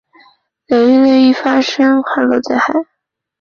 [0.65, 2.73] 流域内易发生旱涝灾害。